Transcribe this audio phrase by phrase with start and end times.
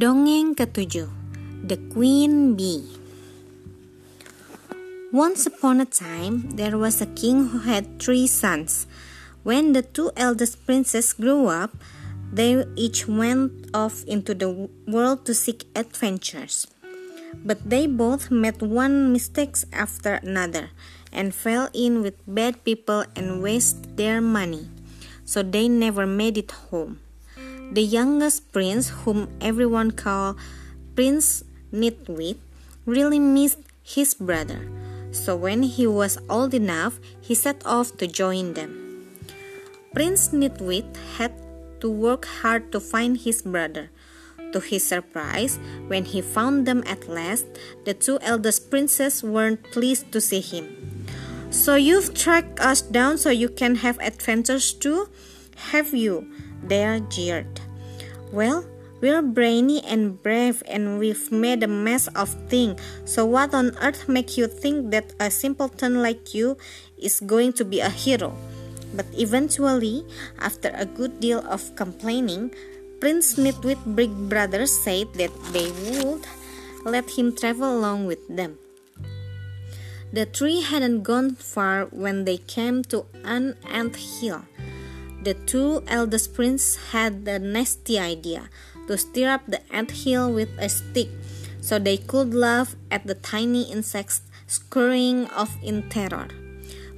[0.00, 1.12] Dongeng ketujuh
[1.68, 2.88] The Queen Bee
[5.12, 8.88] Once upon a time, there was a king who had three sons.
[9.44, 11.76] When the two eldest princes grew up,
[12.32, 16.64] they each went off into the world to seek adventures.
[17.36, 20.72] But they both made one mistake after another
[21.12, 24.72] and fell in with bad people and wasted their money.
[25.28, 27.04] So they never made it home.
[27.70, 30.36] The youngest prince, whom everyone called
[30.96, 32.38] Prince Nitwit,
[32.84, 34.66] really missed his brother.
[35.12, 39.06] So when he was old enough, he set off to join them.
[39.94, 41.30] Prince Nitwit had
[41.78, 43.90] to work hard to find his brother.
[44.52, 47.46] To his surprise, when he found them at last,
[47.84, 51.06] the two eldest princes weren't pleased to see him.
[51.50, 55.08] So you've tracked us down so you can have adventures too?
[55.70, 56.26] Have you?
[56.62, 57.60] They jeered.
[58.32, 58.64] Well,
[59.00, 62.80] we're brainy and brave and we've made a mess of things.
[63.04, 66.56] So what on earth makes you think that a simpleton like you
[67.00, 68.36] is going to be a hero?
[68.94, 70.04] But eventually,
[70.38, 72.52] after a good deal of complaining,
[73.00, 76.26] Prince Nitwit Big Brother said that they would
[76.84, 78.58] let him travel along with them.
[80.12, 84.42] The three hadn't gone far when they came to an ant hill.
[85.22, 88.48] The two eldest princes had the nasty idea
[88.88, 91.08] to stir up the ant hill with a stick
[91.60, 96.28] so they could laugh at the tiny insects scurrying off in terror.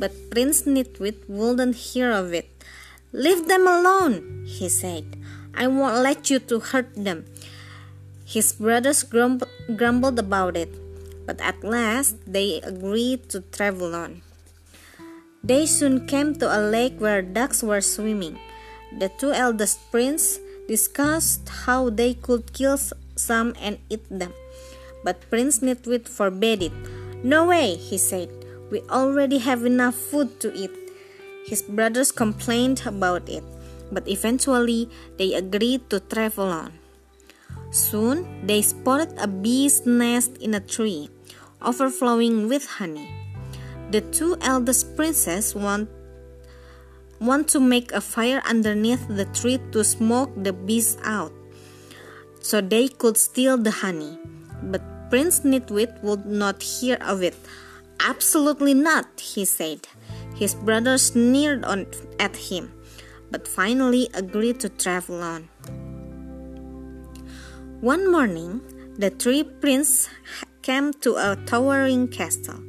[0.00, 2.48] But Prince Nitwit wouldn't hear of it.
[3.12, 5.16] Leave them alone, he said.
[5.54, 7.24] I won't let you to hurt them.
[8.24, 10.72] His brothers grumbled about it,
[11.24, 14.25] but at last they agreed to travel on.
[15.46, 18.34] They soon came to a lake where ducks were swimming.
[18.98, 22.74] The two eldest princes discussed how they could kill
[23.14, 24.34] some and eat them.
[25.04, 26.74] But Prince Nitwit forbade it.
[27.22, 28.28] No way, he said.
[28.74, 30.74] We already have enough food to eat.
[31.46, 33.44] His brothers complained about it,
[33.92, 36.74] but eventually they agreed to travel on.
[37.70, 41.06] Soon they spotted a bee's nest in a tree,
[41.62, 43.25] overflowing with honey.
[43.90, 45.88] The two eldest princes want
[47.20, 51.32] want to make a fire underneath the tree to smoke the bees out
[52.40, 54.18] so they could steal the honey.
[54.62, 57.36] But Prince Nitwit would not hear of it.
[58.00, 59.86] Absolutely not, he said.
[60.34, 61.86] His brothers sneered on,
[62.18, 62.72] at him,
[63.30, 65.48] but finally agreed to travel on.
[67.80, 68.60] One morning,
[68.98, 70.08] the three princes
[70.62, 72.60] came to a towering castle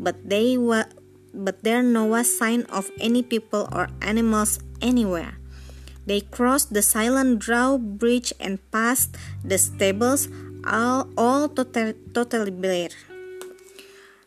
[0.00, 0.88] but they were
[1.32, 5.38] but there no sign of any people or animals anywhere.
[6.06, 10.26] They crossed the silent drawbridge and passed the stables,
[10.66, 12.90] all, all total, totally bare.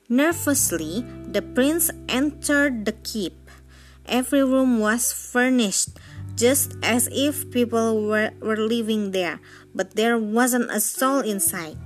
[0.07, 3.35] Nervously, the prince entered the keep.
[4.05, 5.97] Every room was furnished,
[6.35, 9.41] just as if people were, were living there,
[9.73, 11.77] but there wasn't a soul inside.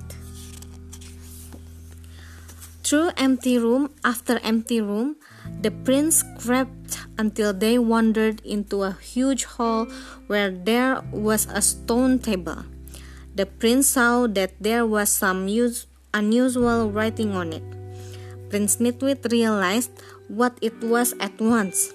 [2.88, 5.18] Through empty room after empty room,
[5.60, 9.92] the prince crept until they wandered into a huge hall
[10.28, 12.64] where there was a stone table.
[13.36, 15.52] The prince saw that there was some
[16.14, 17.68] unusual writing on it.
[18.50, 19.92] Prince Nitwit realized
[20.30, 21.92] what it was at once.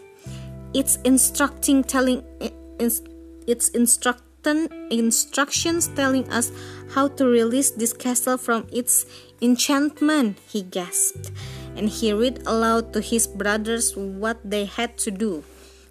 [0.75, 2.21] It's instructing telling
[2.77, 3.71] it's
[4.47, 6.53] instruct instructions telling us
[6.95, 9.07] how to release this castle from its
[9.41, 11.31] enchantment, he gasped,
[11.77, 15.43] and he read aloud to his brothers what they had to do,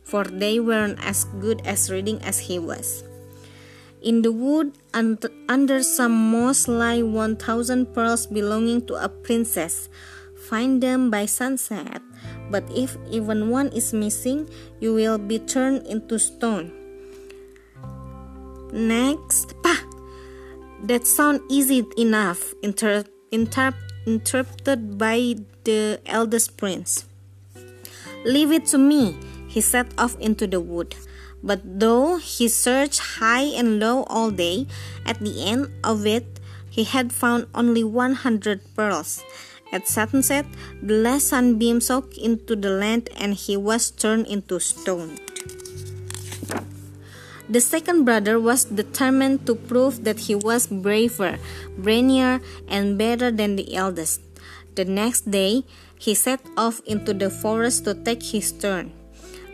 [0.04, 3.04] for they weren't as good as reading as he was.
[4.02, 9.90] In the wood under some moss lie 1000 pearls belonging to a princess.
[10.50, 12.02] Find them by sunset,
[12.50, 14.50] but if even one is missing,
[14.80, 16.81] you will be turned into stone.
[18.72, 19.76] Next, pa.
[20.84, 23.76] That sound easy enough, inter- inter-
[24.08, 27.06] interrupted by the eldest prince.
[28.24, 30.96] Leave it to me, he set off into the wood.
[31.44, 34.68] But though he searched high and low all day,
[35.06, 36.40] at the end of it
[36.70, 39.24] he had found only 100 pearls.
[39.74, 40.46] At sunset,
[40.82, 45.20] the last sunbeam soaked into the land and he was turned into stone.
[47.52, 51.36] The second brother was determined to prove that he was braver,
[51.76, 52.40] brainier,
[52.72, 54.22] and better than the eldest.
[54.76, 55.68] The next day,
[56.00, 58.96] he set off into the forest to take his turn.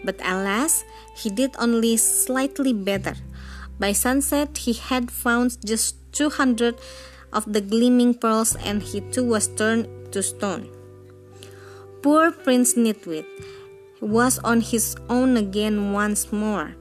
[0.06, 0.86] But alas,
[1.18, 3.18] he did only slightly better.
[3.80, 6.78] By sunset, he had found just 200
[7.34, 10.70] of the gleaming pearls, and he too was turned to stone.
[12.04, 13.26] Poor Prince Nitwit
[14.02, 16.78] was on his own again once more.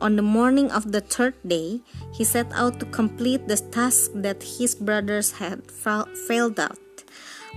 [0.00, 1.80] On the morning of the third day,
[2.16, 6.78] he set out to complete the task that his brothers had failed at.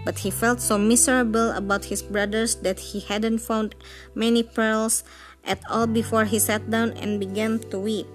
[0.04, 3.76] But he felt so miserable about his brothers that he hadn't found
[4.14, 5.04] many pearls
[5.46, 8.08] at all before he sat down and began to weep.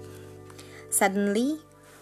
[0.91, 1.57] Suddenly,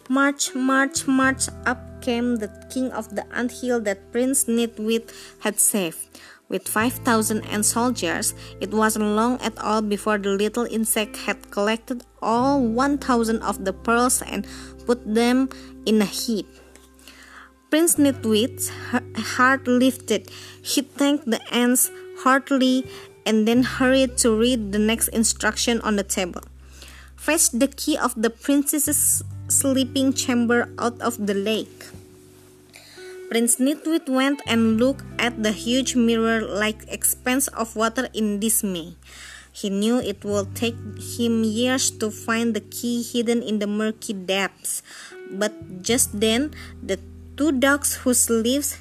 [0.10, 5.60] march, march, march, up came the king of the ant hill that Prince Nitwit had
[5.60, 6.04] saved.
[6.50, 12.04] With 5,000 ant soldiers, it wasn't long at all before the little insect had collected
[12.22, 14.48] all 1,000 of the pearls and
[14.86, 15.50] put them
[15.86, 16.48] in a heap.
[17.70, 18.72] Prince Nitwit's
[19.36, 20.32] heart lifted.
[20.64, 22.88] He thanked the ants heartily
[23.26, 26.42] and then hurried to read the next instruction on the table.
[27.18, 31.84] Fetch the key of the princess's sleeping chamber out of the lake.
[33.28, 38.96] Prince Nitwit went and looked at the huge mirror-like expanse of water in dismay.
[39.52, 44.14] He knew it would take him years to find the key hidden in the murky
[44.14, 44.82] depths,
[45.30, 47.00] but just then the
[47.36, 48.80] two ducks whose lives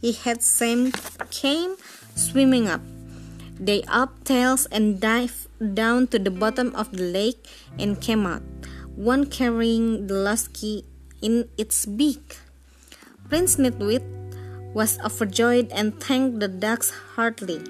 [0.00, 0.94] he had saved
[1.30, 1.74] came
[2.14, 2.82] swimming up.
[3.58, 8.46] They up tails and dived down to the bottom of the lake and came out,
[8.94, 10.84] one carrying the lost key
[11.20, 12.38] in its beak.
[13.28, 14.04] Prince Nitwit
[14.74, 17.60] was overjoyed and thanked the ducks heartily.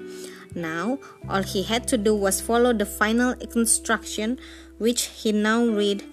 [0.55, 4.39] Now, all he had to do was follow the final instruction,
[4.77, 6.03] which he now read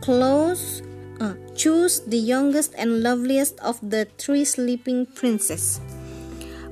[0.00, 0.82] Close,
[1.20, 5.80] uh, choose the youngest and loveliest of the three sleeping princes.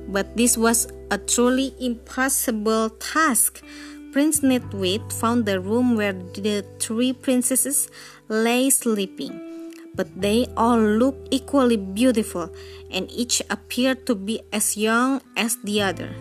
[0.07, 3.63] But this was a truly impossible task.
[4.11, 7.89] Prince Nitwit found the room where the three princesses
[8.27, 9.54] lay sleeping,
[9.95, 12.51] but they all looked equally beautiful,
[12.91, 16.11] and each appeared to be as young as the other.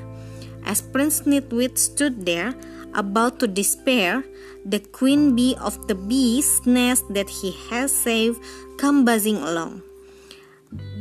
[0.65, 2.55] As Prince Nitwit stood there,
[2.94, 4.25] about to despair,
[4.65, 8.41] the queen bee of the bee's nest that he had saved
[8.79, 9.82] came buzzing along.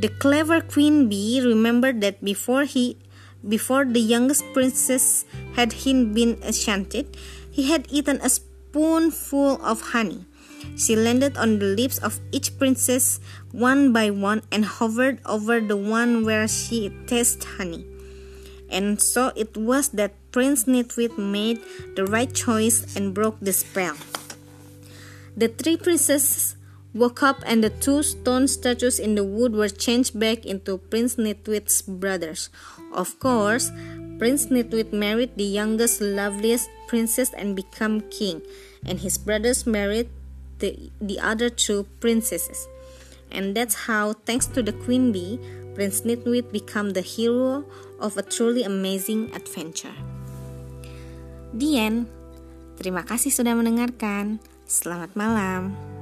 [0.00, 2.98] The clever queen bee remembered that before he
[3.46, 5.24] before the youngest princess
[5.54, 7.16] had been enchanted,
[7.50, 10.24] he had eaten a spoonful of honey.
[10.76, 13.20] She landed on the lips of each princess
[13.52, 17.86] one by one and hovered over the one where she tasted honey.
[18.70, 21.60] And so it was that Prince Nitwit made
[21.94, 23.94] the right choice and broke the spell.
[25.36, 26.56] The three princesses
[26.94, 31.16] woke up and the two stone statues in the wood were changed back into Prince
[31.16, 32.50] Nitwit's brothers.
[32.92, 33.70] Of course,
[34.18, 38.42] Prince Nitwit married the youngest, loveliest princess and became king,
[38.86, 40.08] and his brothers married
[40.64, 42.64] the, the other two princesses.
[43.28, 45.36] And that's how, thanks to the queen bee,
[45.74, 47.64] Prince Nitwit became the hero
[48.00, 49.94] of a truly amazing adventure.
[51.52, 52.08] The end.
[52.80, 54.42] Terima kasih sudah mendengarkan.
[54.66, 55.93] Selamat malam.